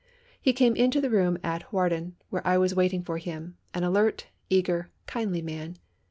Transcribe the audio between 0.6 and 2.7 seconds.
into the room at Hawarden where I